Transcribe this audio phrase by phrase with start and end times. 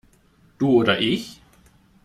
[0.57, 1.39] Du oder ich?